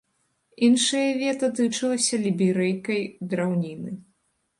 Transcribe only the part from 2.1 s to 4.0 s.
ліберыйкай драўніны.